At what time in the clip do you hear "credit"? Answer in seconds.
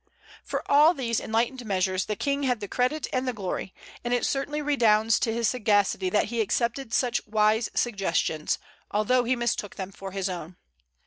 2.67-3.05